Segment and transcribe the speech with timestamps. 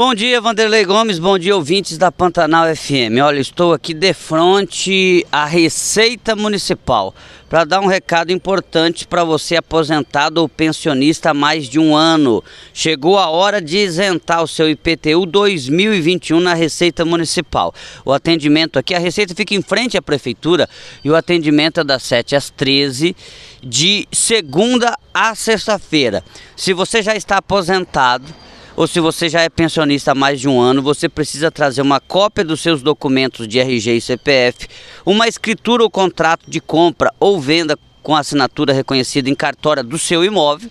[0.00, 1.18] Bom dia, Vanderlei Gomes.
[1.18, 3.20] Bom dia, ouvintes da Pantanal FM.
[3.22, 7.14] Olha, estou aqui de frente à Receita Municipal
[7.50, 12.42] para dar um recado importante para você aposentado ou pensionista há mais de um ano.
[12.72, 17.74] Chegou a hora de isentar o seu IPTU 2021 na Receita Municipal.
[18.02, 20.66] O atendimento aqui, a Receita fica em frente à Prefeitura
[21.04, 23.14] e o atendimento é das 7 às 13,
[23.62, 26.24] de segunda a sexta-feira.
[26.56, 28.24] Se você já está aposentado,
[28.80, 32.00] ou se você já é pensionista há mais de um ano, você precisa trazer uma
[32.00, 34.68] cópia dos seus documentos de RG e CPF,
[35.04, 40.24] uma escritura ou contrato de compra ou venda com assinatura reconhecida em cartória do seu
[40.24, 40.70] imóvel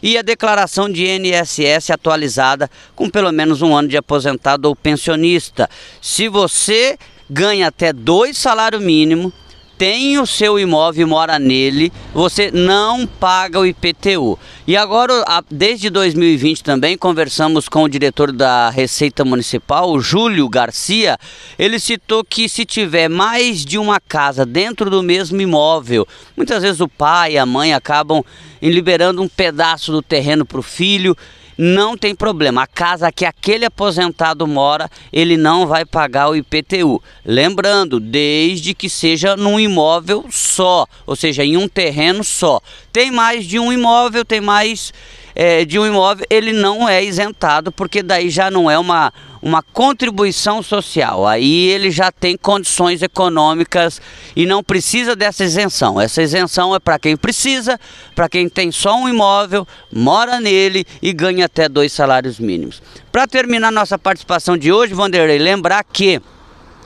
[0.00, 5.68] e a declaração de INSS atualizada com pelo menos um ano de aposentado ou pensionista.
[6.00, 6.96] Se você
[7.28, 9.32] ganha até dois salários mínimos,
[9.76, 14.38] tem o seu imóvel e mora nele, você não paga o IPTU.
[14.66, 21.18] E agora, desde 2020 também, conversamos com o diretor da Receita Municipal, Júlio Garcia.
[21.58, 26.06] Ele citou que se tiver mais de uma casa dentro do mesmo imóvel,
[26.36, 28.24] muitas vezes o pai e a mãe acabam
[28.60, 31.16] liberando um pedaço do terreno para o filho
[31.58, 32.62] não tem problema.
[32.62, 37.02] A casa que aquele aposentado mora, ele não vai pagar o IPTU.
[37.24, 42.60] Lembrando, desde que seja num imóvel só, ou seja, em um terreno só.
[42.92, 44.92] Tem mais de um imóvel, tem mais
[45.34, 49.62] é, de um imóvel, ele não é isentado, porque daí já não é uma uma
[49.62, 51.26] contribuição social.
[51.26, 54.00] Aí ele já tem condições econômicas
[54.34, 56.00] e não precisa dessa isenção.
[56.00, 57.78] Essa isenção é para quem precisa,
[58.14, 62.82] para quem tem só um imóvel, mora nele e ganha até dois salários mínimos.
[63.10, 66.20] Para terminar nossa participação de hoje, Vanderlei, lembrar que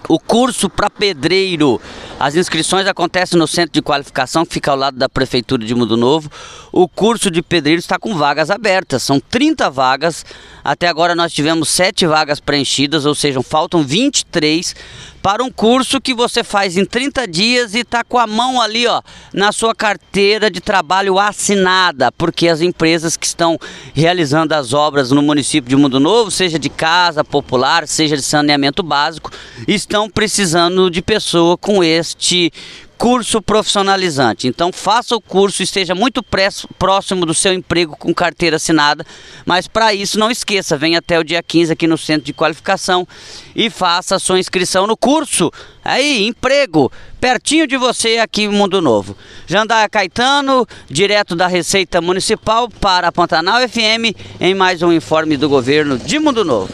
[0.08, 1.80] o curso para pedreiro,
[2.22, 5.96] as inscrições acontecem no centro de qualificação que fica ao lado da prefeitura de Mundo
[5.96, 6.30] Novo.
[6.70, 10.24] O curso de pedreiro está com vagas abertas, são 30 vagas.
[10.62, 14.72] Até agora nós tivemos 7 vagas preenchidas, ou seja, faltam 23
[15.22, 18.86] para um curso que você faz em 30 dias e está com a mão ali,
[18.88, 19.00] ó,
[19.32, 23.56] na sua carteira de trabalho assinada, porque as empresas que estão
[23.94, 28.82] realizando as obras no município de Mundo Novo, seja de casa popular, seja de saneamento
[28.82, 29.30] básico,
[29.68, 32.52] estão precisando de pessoa com este
[33.02, 34.46] curso profissionalizante.
[34.46, 36.24] Então faça o curso, esteja muito
[36.78, 39.04] próximo do seu emprego com carteira assinada,
[39.44, 43.04] mas para isso não esqueça, venha até o dia 15 aqui no Centro de Qualificação
[43.56, 45.50] e faça a sua inscrição no curso.
[45.84, 49.16] Aí, emprego, pertinho de você aqui em Mundo Novo.
[49.48, 55.98] Jandaia Caetano, direto da Receita Municipal para Pantanal FM, em mais um informe do governo
[55.98, 56.72] de Mundo Novo.